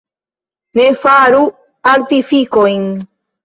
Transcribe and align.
Ne 0.79 0.85
faru 1.03 1.43
artifikojn. 1.95 2.93